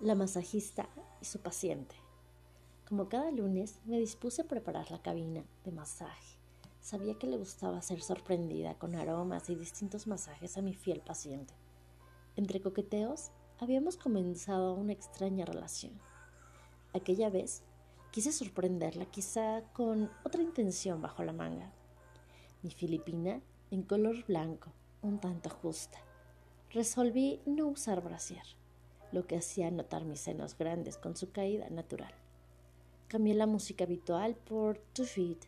la 0.00 0.14
masajista 0.14 0.88
y 1.20 1.26
su 1.26 1.40
paciente. 1.40 1.94
Como 2.88 3.10
cada 3.10 3.30
lunes, 3.30 3.80
me 3.84 3.98
dispuse 3.98 4.42
a 4.42 4.48
preparar 4.48 4.90
la 4.90 5.02
cabina 5.02 5.44
de 5.64 5.72
masaje. 5.72 6.38
Sabía 6.80 7.18
que 7.18 7.26
le 7.26 7.36
gustaba 7.36 7.82
ser 7.82 8.00
sorprendida 8.00 8.78
con 8.78 8.94
aromas 8.94 9.50
y 9.50 9.54
distintos 9.54 10.06
masajes 10.06 10.56
a 10.56 10.62
mi 10.62 10.72
fiel 10.72 11.02
paciente. 11.02 11.52
Entre 12.36 12.62
coqueteos, 12.62 13.30
habíamos 13.58 13.98
comenzado 13.98 14.72
una 14.72 14.94
extraña 14.94 15.44
relación. 15.44 15.92
Aquella 16.94 17.28
vez 17.28 17.62
quise 18.10 18.32
sorprenderla 18.32 19.04
quizá 19.04 19.62
con 19.74 20.10
otra 20.24 20.40
intención 20.40 21.02
bajo 21.02 21.22
la 21.24 21.34
manga. 21.34 21.70
Mi 22.62 22.70
filipina 22.70 23.42
en 23.70 23.82
color 23.82 24.24
blanco, 24.24 24.72
un 25.02 25.20
tanto 25.20 25.50
justa. 25.50 25.98
Resolví 26.70 27.42
no 27.44 27.66
usar 27.66 28.02
brasier 28.02 28.59
lo 29.12 29.26
que 29.26 29.36
hacía 29.36 29.70
notar 29.70 30.04
mis 30.04 30.20
senos 30.20 30.56
grandes 30.56 30.96
con 30.96 31.16
su 31.16 31.30
caída 31.32 31.68
natural. 31.70 32.12
Cambié 33.08 33.34
la 33.34 33.46
música 33.46 33.84
habitual 33.84 34.36
por 34.36 34.78
To 34.92 35.04
Feed. 35.04 35.38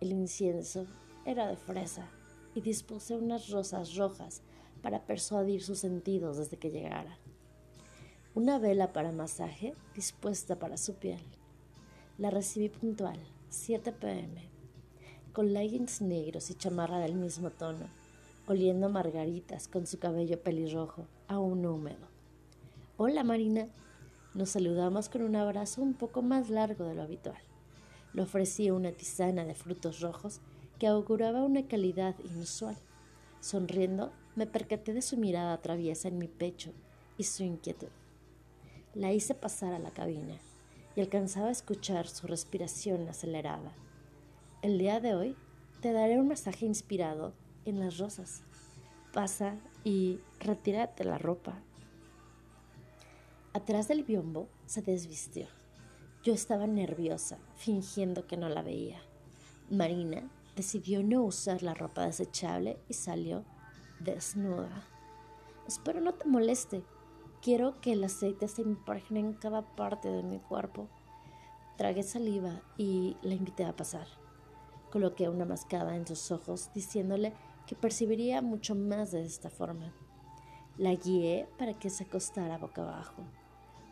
El 0.00 0.12
incienso 0.12 0.86
era 1.26 1.46
de 1.46 1.56
fresa 1.56 2.08
y 2.54 2.60
dispuse 2.60 3.14
unas 3.14 3.50
rosas 3.50 3.94
rojas 3.96 4.42
para 4.82 5.04
persuadir 5.04 5.62
sus 5.62 5.80
sentidos 5.80 6.38
desde 6.38 6.56
que 6.56 6.70
llegara. 6.70 7.18
Una 8.34 8.58
vela 8.58 8.92
para 8.92 9.12
masaje 9.12 9.74
dispuesta 9.94 10.58
para 10.58 10.76
su 10.76 10.94
piel. 10.94 11.20
La 12.16 12.30
recibí 12.30 12.68
puntual, 12.68 13.18
7 13.48 13.92
pm, 13.92 14.42
con 15.32 15.52
leggings 15.52 16.00
negros 16.00 16.50
y 16.50 16.54
chamarra 16.54 16.98
del 16.98 17.14
mismo 17.14 17.50
tono, 17.50 17.86
oliendo 18.46 18.88
margaritas 18.88 19.68
con 19.68 19.86
su 19.86 19.98
cabello 19.98 20.42
pelirrojo, 20.42 21.06
aún 21.26 21.66
húmedo. 21.66 22.07
Hola 23.00 23.22
Marina. 23.22 23.68
Nos 24.34 24.50
saludamos 24.50 25.08
con 25.08 25.22
un 25.22 25.36
abrazo 25.36 25.82
un 25.82 25.94
poco 25.94 26.20
más 26.20 26.50
largo 26.50 26.84
de 26.84 26.96
lo 26.96 27.02
habitual. 27.02 27.40
Le 28.12 28.22
ofrecí 28.22 28.72
una 28.72 28.90
tisana 28.90 29.44
de 29.44 29.54
frutos 29.54 30.00
rojos 30.00 30.40
que 30.80 30.88
auguraba 30.88 31.44
una 31.44 31.68
calidad 31.68 32.16
inusual. 32.24 32.76
Sonriendo, 33.38 34.10
me 34.34 34.48
percaté 34.48 34.94
de 34.94 35.02
su 35.02 35.16
mirada 35.16 35.62
traviesa 35.62 36.08
en 36.08 36.18
mi 36.18 36.26
pecho 36.26 36.72
y 37.16 37.22
su 37.22 37.44
inquietud. 37.44 37.86
La 38.94 39.12
hice 39.12 39.36
pasar 39.36 39.74
a 39.74 39.78
la 39.78 39.92
cabina 39.92 40.34
y 40.96 41.00
alcanzaba 41.00 41.50
a 41.50 41.52
escuchar 41.52 42.08
su 42.08 42.26
respiración 42.26 43.08
acelerada. 43.08 43.74
El 44.60 44.76
día 44.76 44.98
de 44.98 45.14
hoy 45.14 45.36
te 45.82 45.92
daré 45.92 46.18
un 46.18 46.26
masaje 46.26 46.66
inspirado 46.66 47.32
en 47.64 47.78
las 47.78 47.98
rosas. 47.98 48.42
Pasa 49.12 49.54
y 49.84 50.18
retírate 50.40 51.04
la 51.04 51.18
ropa 51.18 51.62
Atrás 53.54 53.88
del 53.88 54.04
biombo 54.04 54.48
se 54.66 54.82
desvistió. 54.82 55.46
Yo 56.22 56.34
estaba 56.34 56.66
nerviosa, 56.66 57.38
fingiendo 57.56 58.26
que 58.26 58.36
no 58.36 58.48
la 58.48 58.62
veía. 58.62 59.00
Marina 59.70 60.30
decidió 60.54 61.02
no 61.02 61.22
usar 61.22 61.62
la 61.62 61.72
ropa 61.72 62.04
desechable 62.04 62.78
y 62.88 62.94
salió 62.94 63.44
desnuda. 64.00 64.86
Espero 65.66 66.00
no 66.00 66.12
te 66.14 66.28
moleste. 66.28 66.84
Quiero 67.40 67.80
que 67.80 67.92
el 67.92 68.04
aceite 68.04 68.48
se 68.48 68.62
impregne 68.62 69.20
en 69.20 69.32
cada 69.32 69.62
parte 69.76 70.08
de 70.08 70.22
mi 70.22 70.40
cuerpo. 70.40 70.88
Tragué 71.76 72.02
saliva 72.02 72.60
y 72.76 73.16
la 73.22 73.34
invité 73.34 73.64
a 73.64 73.76
pasar. 73.76 74.06
Coloqué 74.90 75.28
una 75.28 75.44
mascada 75.44 75.96
en 75.96 76.06
sus 76.06 76.30
ojos, 76.30 76.70
diciéndole 76.74 77.32
que 77.66 77.76
percibiría 77.76 78.42
mucho 78.42 78.74
más 78.74 79.12
de 79.12 79.24
esta 79.24 79.48
forma. 79.48 79.94
La 80.78 80.94
guié 80.94 81.48
para 81.58 81.78
que 81.78 81.90
se 81.90 82.04
acostara 82.04 82.56
boca 82.56 82.82
abajo 82.82 83.24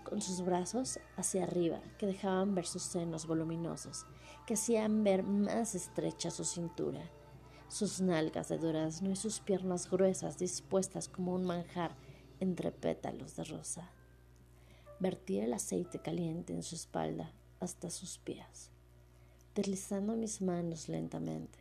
con 0.05 0.23
sus 0.23 0.41
brazos 0.41 1.01
hacia 1.17 1.43
arriba, 1.43 1.81
que 1.98 2.06
dejaban 2.06 2.55
ver 2.55 2.65
sus 2.65 2.84
senos 2.84 3.27
voluminosos, 3.27 4.06
que 4.47 4.55
hacían 4.55 5.03
ver 5.03 5.25
más 5.25 5.75
estrecha 5.75 6.31
su 6.31 6.45
cintura, 6.45 7.11
sus 7.66 8.00
nalgas 8.00 8.49
de 8.49 8.59
durazno 8.59 9.11
y 9.11 9.16
sus 9.16 9.41
piernas 9.41 9.91
gruesas 9.91 10.38
dispuestas 10.38 11.09
como 11.09 11.34
un 11.34 11.44
manjar 11.44 11.97
entre 12.38 12.71
pétalos 12.71 13.34
de 13.34 13.43
rosa. 13.43 13.91
Vertí 15.00 15.41
el 15.41 15.55
aceite 15.55 15.99
caliente 15.99 16.53
en 16.53 16.62
su 16.62 16.77
espalda 16.77 17.32
hasta 17.59 17.91
sus 17.91 18.19
pies, 18.19 18.71
deslizando 19.56 20.15
mis 20.15 20.41
manos 20.41 20.88
lentamente, 20.88 21.59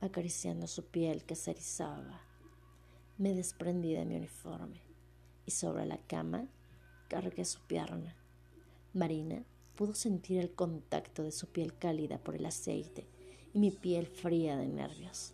acariciando 0.00 0.66
su 0.66 0.84
piel 0.86 1.24
que 1.24 1.36
se 1.36 1.52
erizaba. 1.52 2.25
Me 3.18 3.32
desprendí 3.32 3.94
de 3.94 4.04
mi 4.04 4.16
uniforme 4.16 4.82
y 5.46 5.50
sobre 5.52 5.86
la 5.86 5.96
cama 5.96 6.48
cargué 7.08 7.46
su 7.46 7.60
pierna. 7.60 8.14
Marina 8.92 9.42
pudo 9.74 9.94
sentir 9.94 10.38
el 10.38 10.54
contacto 10.54 11.22
de 11.22 11.32
su 11.32 11.46
piel 11.46 11.78
cálida 11.78 12.18
por 12.18 12.34
el 12.34 12.44
aceite 12.44 13.08
y 13.54 13.58
mi 13.58 13.70
piel 13.70 14.06
fría 14.06 14.58
de 14.58 14.68
nervios. 14.68 15.32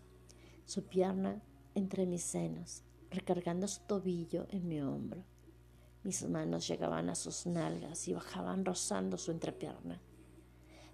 Su 0.65 0.85
pierna 0.85 1.43
entre 1.75 2.07
mis 2.07 2.23
senos, 2.23 2.85
recargando 3.11 3.67
su 3.67 3.81
tobillo 3.81 4.47
en 4.51 4.69
mi 4.69 4.81
hombro. 4.81 5.25
Mis 6.05 6.23
manos 6.29 6.69
llegaban 6.69 7.09
a 7.11 7.17
sus 7.17 7.47
nalgas 7.47 8.07
y 8.07 8.13
bajaban 8.13 8.65
rozando 8.65 9.19
su 9.19 9.33
entrepierna. 9.33 10.01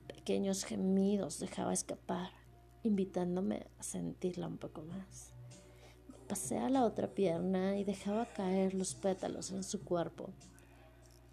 Pequeños 0.07 0.65
gemidos 0.65 1.39
dejaba 1.39 1.75
escapar, 1.75 2.31
invitándome 2.83 3.67
a 3.79 3.83
sentirla 3.83 4.47
un 4.47 4.57
poco 4.57 4.81
más. 4.83 5.38
Pasé 6.29 6.59
a 6.59 6.69
la 6.69 6.85
otra 6.85 7.09
pierna 7.09 7.79
y 7.79 7.85
dejaba 7.85 8.27
caer 8.27 8.75
los 8.75 8.95
pétalos 8.95 9.51
en 9.51 9.65
su 9.65 9.83
cuerpo 9.83 10.31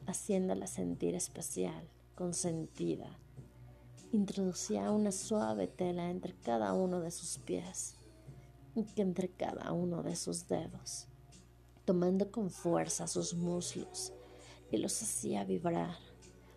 haciéndola 0.07 0.67
sentir 0.67 1.16
especial, 1.16 1.89
consentida. 2.16 3.09
Introducía 4.11 4.91
una 4.91 5.11
suave 5.11 5.67
tela 5.67 6.09
entre 6.09 6.33
cada 6.33 6.73
uno 6.73 7.01
de 7.01 7.11
sus 7.11 7.39
pies 7.39 7.95
y 8.75 8.85
entre 9.01 9.29
cada 9.29 9.72
uno 9.72 10.03
de 10.03 10.16
sus 10.16 10.47
dedos, 10.47 11.07
tomando 11.85 12.31
con 12.31 12.50
fuerza 12.50 13.07
sus 13.07 13.33
muslos 13.33 14.13
y 14.72 14.77
los 14.77 15.01
hacía 15.01 15.44
vibrar, 15.44 15.97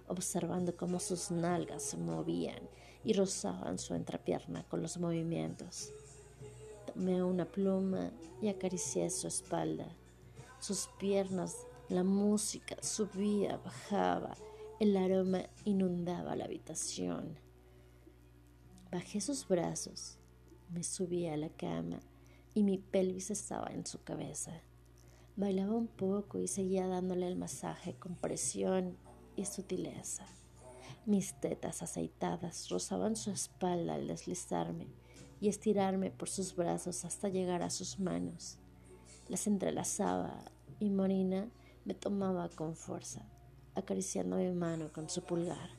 observando 0.06 0.76
cómo 0.76 1.00
sus 1.00 1.30
nalgas 1.30 1.82
se 1.82 1.96
movían 1.96 2.68
y 3.04 3.12
rozaban 3.14 3.78
su 3.78 3.94
entrepierna 3.94 4.64
con 4.68 4.82
los 4.82 4.98
movimientos. 4.98 5.92
Tomé 6.98 7.22
una 7.22 7.44
pluma 7.44 8.10
y 8.42 8.48
acaricié 8.48 9.08
su 9.08 9.28
espalda. 9.28 9.86
Sus 10.58 10.88
piernas 10.98 11.54
la 11.88 12.02
música 12.02 12.76
subía, 12.82 13.56
bajaba, 13.58 14.36
el 14.80 14.96
aroma 14.96 15.44
inundaba 15.64 16.34
la 16.34 16.46
habitación. 16.46 17.38
Bajé 18.90 19.20
sus 19.20 19.46
brazos, 19.46 20.18
me 20.70 20.82
subí 20.82 21.28
a 21.28 21.36
la 21.36 21.50
cama 21.50 22.00
y 22.52 22.64
mi 22.64 22.78
pelvis 22.78 23.30
estaba 23.30 23.68
en 23.68 23.86
su 23.86 24.02
cabeza. 24.02 24.60
Bailaba 25.36 25.74
un 25.74 25.86
poco 25.86 26.40
y 26.40 26.48
seguía 26.48 26.88
dándole 26.88 27.28
el 27.28 27.36
masaje 27.36 27.94
con 27.94 28.16
presión 28.16 28.96
y 29.36 29.44
sutileza. 29.44 30.26
Mis 31.06 31.38
tetas 31.38 31.80
aceitadas 31.80 32.68
rozaban 32.70 33.14
su 33.14 33.30
espalda 33.30 33.94
al 33.94 34.08
deslizarme 34.08 34.88
y 35.40 35.48
estirarme 35.48 36.10
por 36.10 36.28
sus 36.28 36.54
brazos 36.54 37.04
hasta 37.04 37.28
llegar 37.28 37.62
a 37.62 37.70
sus 37.70 37.98
manos. 37.98 38.58
Las 39.28 39.46
entrelazaba 39.46 40.44
y 40.80 40.90
Morina 40.90 41.48
me 41.84 41.94
tomaba 41.94 42.48
con 42.48 42.74
fuerza, 42.74 43.22
acariciando 43.74 44.36
mi 44.36 44.50
mano 44.52 44.92
con 44.92 45.08
su 45.08 45.22
pulgar. 45.22 45.70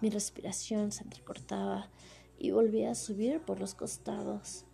Mi 0.00 0.10
respiración 0.10 0.92
se 0.92 1.04
entrecortaba 1.04 1.88
y 2.38 2.50
volvía 2.50 2.90
a 2.90 2.94
subir 2.94 3.40
por 3.40 3.60
los 3.60 3.74
costados. 3.74 4.64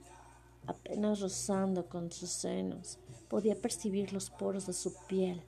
Apenas 0.67 1.21
rozando 1.21 1.89
con 1.89 2.11
sus 2.11 2.31
senos, 2.31 2.99
podía 3.29 3.55
percibir 3.55 4.13
los 4.13 4.31
poros 4.31 4.67
de 4.67 4.73
su 4.73 4.95
piel. 5.07 5.43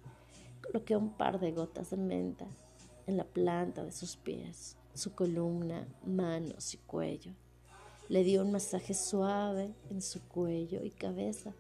Coloqué 0.63 0.97
un 0.97 1.11
par 1.11 1.41
de 1.41 1.53
gotas 1.53 1.91
de 1.91 1.97
menta 1.97 2.47
en 3.07 3.17
la 3.17 3.25
planta 3.25 3.85
de 3.85 3.93
sus 3.93 4.17
pies, 4.17 4.77
su 4.95 5.15
columna, 5.15 5.87
manos 6.05 6.75
y 6.75 6.79
cuello. 6.79 7.33
Le 8.13 8.23
di 8.25 8.37
un 8.37 8.53
masaje 8.53 8.93
suave 8.93 9.75
en 9.89 10.03
su 10.03 10.21
cuello 10.29 10.85
y 10.85 10.91
cabeza, 10.91 11.55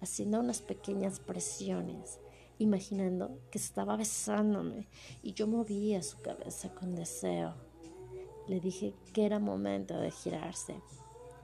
haciendo 0.00 0.40
unas 0.40 0.60
pequeñas 0.60 1.20
presiones 1.20 2.18
imaginando 2.58 3.38
que 3.52 3.58
estaba 3.58 3.96
besándome 3.96 4.88
y 5.22 5.32
yo 5.34 5.46
movía 5.46 6.02
su 6.02 6.20
cabeza 6.20 6.74
con 6.74 6.96
deseo. 6.96 7.54
Le 8.48 8.58
dije 8.58 8.96
que 9.12 9.24
era 9.24 9.38
momento 9.38 9.96
de 9.96 10.10
girarse. 10.10 10.74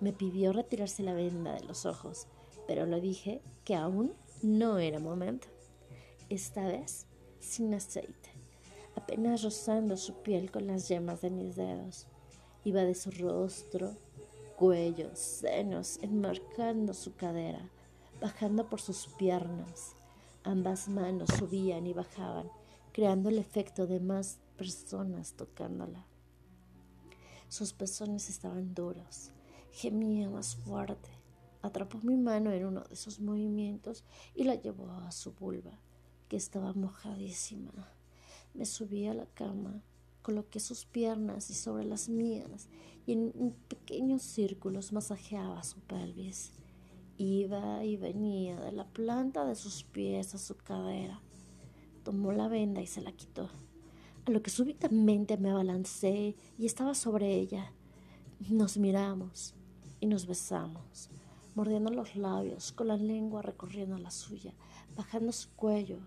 Me 0.00 0.12
pidió 0.12 0.52
retirarse 0.52 1.04
la 1.04 1.14
venda 1.14 1.52
de 1.54 1.62
los 1.62 1.86
ojos, 1.86 2.26
pero 2.66 2.84
le 2.84 3.00
dije 3.00 3.40
que 3.64 3.76
aún 3.76 4.12
no 4.42 4.78
era 4.80 4.98
momento. 4.98 5.46
Esta 6.30 6.66
vez 6.66 7.06
sin 7.38 7.74
aceite, 7.74 8.30
apenas 8.96 9.44
rozando 9.44 9.96
su 9.96 10.14
piel 10.22 10.50
con 10.50 10.66
las 10.66 10.88
yemas 10.88 11.20
de 11.20 11.30
mis 11.30 11.54
dedos. 11.54 12.08
Iba 12.64 12.82
de 12.82 12.96
su 12.96 13.12
rostro, 13.12 13.96
cuello, 14.58 15.14
senos, 15.14 15.98
enmarcando 16.02 16.92
su 16.92 17.14
cadera, 17.14 17.70
bajando 18.20 18.68
por 18.68 18.80
sus 18.80 19.06
piernas, 19.06 19.94
Ambas 20.48 20.88
manos 20.88 21.28
subían 21.38 21.86
y 21.86 21.92
bajaban, 21.92 22.50
creando 22.92 23.28
el 23.28 23.38
efecto 23.38 23.86
de 23.86 24.00
más 24.00 24.38
personas 24.56 25.34
tocándola. 25.34 26.06
Sus 27.48 27.74
pezones 27.74 28.30
estaban 28.30 28.74
duros, 28.74 29.30
gemía 29.72 30.30
más 30.30 30.56
fuerte. 30.56 31.10
Atrapó 31.60 31.98
mi 32.02 32.16
mano 32.16 32.50
en 32.50 32.64
uno 32.64 32.84
de 32.84 32.96
sus 32.96 33.20
movimientos 33.20 34.04
y 34.34 34.44
la 34.44 34.54
llevó 34.54 34.90
a 34.90 35.12
su 35.12 35.32
vulva, 35.32 35.78
que 36.28 36.36
estaba 36.36 36.72
mojadísima. 36.72 37.72
Me 38.54 38.64
subí 38.64 39.06
a 39.06 39.12
la 39.12 39.26
cama, 39.26 39.82
coloqué 40.28 40.60
sus 40.60 40.84
piernas 40.84 41.48
y 41.48 41.54
sobre 41.54 41.86
las 41.86 42.10
mías 42.10 42.68
y 43.06 43.12
en 43.12 43.54
pequeños 43.66 44.20
círculos 44.20 44.92
masajeaba 44.92 45.62
su 45.62 45.80
pelvis. 45.80 46.52
Iba 47.16 47.82
y 47.82 47.96
venía 47.96 48.60
de 48.60 48.72
la 48.72 48.84
planta 48.84 49.46
de 49.46 49.54
sus 49.54 49.84
pies 49.84 50.34
a 50.34 50.38
su 50.38 50.54
cadera. 50.54 51.22
Tomó 52.02 52.32
la 52.32 52.46
venda 52.46 52.82
y 52.82 52.86
se 52.86 53.00
la 53.00 53.12
quitó, 53.12 53.48
a 54.26 54.30
lo 54.30 54.42
que 54.42 54.50
súbitamente 54.50 55.38
me 55.38 55.48
abalancé 55.48 56.36
y 56.58 56.66
estaba 56.66 56.94
sobre 56.94 57.34
ella. 57.34 57.72
Nos 58.50 58.76
miramos 58.76 59.54
y 59.98 60.08
nos 60.08 60.26
besamos, 60.26 61.08
mordiendo 61.54 61.90
los 61.90 62.16
labios, 62.16 62.72
con 62.72 62.88
la 62.88 62.98
lengua 62.98 63.40
recorriendo 63.40 63.96
la 63.96 64.10
suya, 64.10 64.52
bajando 64.94 65.32
su 65.32 65.48
cuello, 65.56 66.00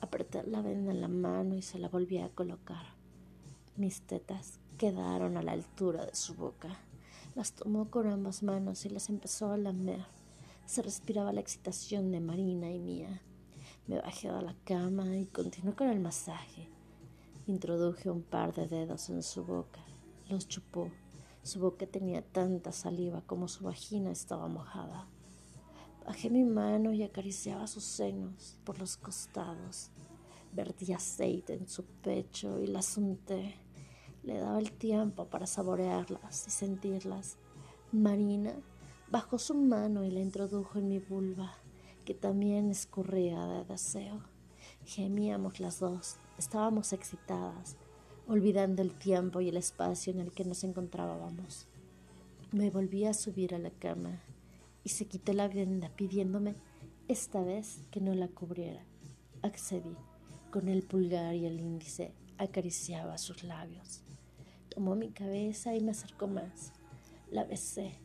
apreté 0.00 0.42
la 0.48 0.62
venda 0.62 0.90
en 0.90 1.00
la 1.00 1.06
mano 1.06 1.54
y 1.54 1.62
se 1.62 1.78
la 1.78 1.88
volví 1.88 2.18
a 2.18 2.30
colocar. 2.30 2.97
Mis 3.78 4.00
tetas 4.00 4.58
quedaron 4.76 5.36
a 5.36 5.42
la 5.42 5.52
altura 5.52 6.04
de 6.04 6.16
su 6.16 6.34
boca. 6.34 6.80
Las 7.36 7.52
tomó 7.52 7.88
con 7.92 8.08
ambas 8.08 8.42
manos 8.42 8.84
y 8.84 8.88
las 8.88 9.08
empezó 9.08 9.52
a 9.52 9.56
lamer. 9.56 10.04
Se 10.66 10.82
respiraba 10.82 11.32
la 11.32 11.40
excitación 11.40 12.10
de 12.10 12.18
Marina 12.18 12.72
y 12.72 12.80
mía. 12.80 13.22
Me 13.86 14.00
bajé 14.00 14.30
a 14.30 14.42
la 14.42 14.56
cama 14.64 15.16
y 15.16 15.26
continué 15.26 15.76
con 15.76 15.90
el 15.90 16.00
masaje. 16.00 16.68
Introduje 17.46 18.10
un 18.10 18.22
par 18.22 18.52
de 18.52 18.66
dedos 18.66 19.10
en 19.10 19.22
su 19.22 19.44
boca. 19.44 19.80
Los 20.28 20.48
chupó. 20.48 20.90
Su 21.44 21.60
boca 21.60 21.86
tenía 21.86 22.22
tanta 22.22 22.72
saliva 22.72 23.22
como 23.26 23.46
su 23.46 23.62
vagina 23.62 24.10
estaba 24.10 24.48
mojada. 24.48 25.06
Bajé 26.04 26.30
mi 26.30 26.42
mano 26.42 26.92
y 26.92 27.04
acariciaba 27.04 27.68
sus 27.68 27.84
senos 27.84 28.58
por 28.64 28.80
los 28.80 28.96
costados. 28.96 29.92
Vertí 30.52 30.92
aceite 30.92 31.54
en 31.54 31.68
su 31.68 31.84
pecho 31.84 32.58
y 32.58 32.66
las 32.66 32.96
unté. 32.96 33.67
Le 34.22 34.38
daba 34.38 34.58
el 34.58 34.72
tiempo 34.72 35.26
para 35.26 35.46
saborearlas 35.46 36.46
y 36.46 36.50
sentirlas. 36.50 37.38
Marina 37.92 38.54
Bajó 39.10 39.38
su 39.38 39.54
mano 39.54 40.04
y 40.04 40.10
la 40.10 40.20
introdujo 40.20 40.78
en 40.78 40.88
mi 40.88 40.98
vulva, 40.98 41.54
que 42.04 42.12
también 42.12 42.70
escurría 42.70 43.42
de 43.46 43.64
deseo. 43.64 44.20
Gemíamos 44.84 45.60
las 45.60 45.80
dos, 45.80 46.16
estábamos 46.36 46.92
excitadas, 46.92 47.78
olvidando 48.26 48.82
el 48.82 48.92
tiempo 48.92 49.40
y 49.40 49.48
el 49.48 49.56
espacio 49.56 50.12
en 50.12 50.20
el 50.20 50.32
que 50.32 50.44
nos 50.44 50.62
encontrábamos. 50.62 51.68
Me 52.52 52.68
volví 52.68 53.06
a 53.06 53.14
subir 53.14 53.54
a 53.54 53.58
la 53.58 53.70
cama 53.70 54.20
y 54.84 54.90
se 54.90 55.06
quitó 55.06 55.32
la 55.32 55.48
venda 55.48 55.88
pidiéndome 55.88 56.54
esta 57.08 57.42
vez 57.42 57.80
que 57.90 58.02
no 58.02 58.14
la 58.14 58.28
cubriera. 58.28 58.84
Accedí. 59.40 59.96
Con 60.50 60.68
el 60.68 60.82
pulgar 60.82 61.34
y 61.34 61.46
el 61.46 61.60
índice 61.60 62.12
acariciaba 62.36 63.16
sus 63.16 63.42
labios. 63.42 64.02
Tomó 64.78 64.94
mi 64.94 65.08
cabeza 65.08 65.74
y 65.74 65.80
me 65.80 65.90
acercó 65.90 66.28
más. 66.28 66.72
La 67.32 67.42
besé 67.42 67.98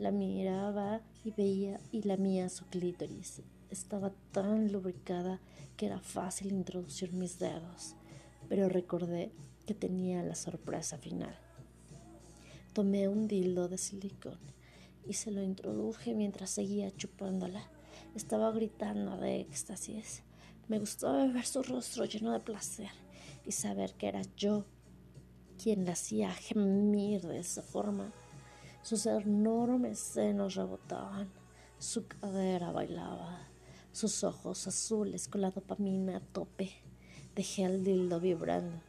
la 0.00 0.10
miraba 0.10 1.00
y 1.24 1.30
veía 1.30 1.78
y 1.92 2.02
lamía 2.02 2.48
su 2.48 2.66
clítoris. 2.66 3.42
Estaba 3.70 4.12
tan 4.32 4.72
lubricada 4.72 5.40
que 5.76 5.86
era 5.86 6.00
fácil 6.00 6.50
introducir 6.50 7.12
mis 7.12 7.38
dedos, 7.38 7.94
pero 8.48 8.68
recordé 8.68 9.30
que 9.64 9.74
tenía 9.74 10.24
la 10.24 10.34
sorpresa 10.34 10.98
final. 10.98 11.38
Tomé 12.72 13.06
un 13.06 13.28
dildo 13.28 13.68
de 13.68 13.78
silicón 13.78 14.40
y 15.06 15.12
se 15.12 15.30
lo 15.30 15.40
introduje 15.40 16.14
mientras 16.14 16.50
seguía 16.50 16.90
chupándola. 16.96 17.62
Estaba 18.16 18.50
gritando 18.50 19.18
de 19.18 19.40
éxtasis. 19.42 20.24
Me 20.66 20.80
gustaba 20.80 21.28
ver 21.28 21.46
su 21.46 21.62
rostro 21.62 22.06
lleno 22.06 22.32
de 22.32 22.40
placer 22.40 22.90
y 23.46 23.52
saber 23.52 23.94
que 23.94 24.08
era 24.08 24.22
yo 24.36 24.64
quien 25.62 25.84
la 25.84 25.92
hacía 25.92 26.30
gemir 26.32 27.22
de 27.22 27.40
esa 27.40 27.62
forma. 27.62 28.12
Sus 28.82 29.04
enormes 29.06 29.98
senos 29.98 30.54
rebotaban, 30.54 31.28
su 31.78 32.06
cadera 32.06 32.72
bailaba, 32.72 33.40
sus 33.92 34.24
ojos 34.24 34.66
azules 34.66 35.28
con 35.28 35.42
la 35.42 35.50
dopamina 35.50 36.16
a 36.16 36.20
tope. 36.20 36.70
Dejé 37.34 37.64
el 37.64 37.84
dildo 37.84 38.20
vibrando, 38.20 38.80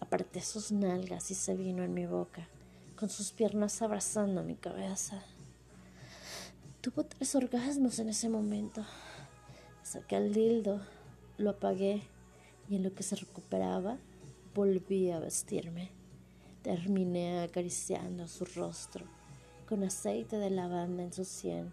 aparté 0.00 0.40
sus 0.40 0.72
nalgas 0.72 1.30
y 1.30 1.34
se 1.34 1.54
vino 1.54 1.82
en 1.82 1.92
mi 1.92 2.06
boca, 2.06 2.48
con 2.96 3.10
sus 3.10 3.32
piernas 3.32 3.82
abrazando 3.82 4.42
mi 4.42 4.54
cabeza. 4.54 5.22
Tuvo 6.80 7.04
tres 7.04 7.34
orgasmos 7.34 7.98
en 7.98 8.08
ese 8.08 8.28
momento. 8.28 8.84
Saqué 9.82 10.16
el 10.16 10.32
dildo, 10.32 10.80
lo 11.36 11.50
apagué 11.50 12.02
y 12.68 12.76
en 12.76 12.84
lo 12.84 12.94
que 12.94 13.02
se 13.02 13.16
recuperaba 13.16 13.98
volví 14.54 15.10
a 15.10 15.18
vestirme. 15.18 16.01
Terminé 16.62 17.42
acariciando 17.42 18.28
su 18.28 18.44
rostro 18.44 19.04
con 19.68 19.82
aceite 19.82 20.36
de 20.36 20.50
lavanda 20.50 21.02
en 21.02 21.12
su 21.12 21.24
sien. 21.24 21.72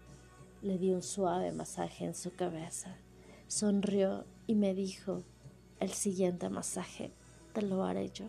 Le 0.62 0.78
di 0.78 0.90
un 0.92 1.02
suave 1.02 1.52
masaje 1.52 2.06
en 2.06 2.14
su 2.14 2.34
cabeza. 2.34 2.96
Sonrió 3.46 4.24
y 4.46 4.54
me 4.54 4.74
dijo, 4.74 5.22
el 5.78 5.90
siguiente 5.90 6.48
masaje 6.48 7.12
te 7.52 7.62
lo 7.62 7.84
haré 7.84 8.10
yo. 8.10 8.26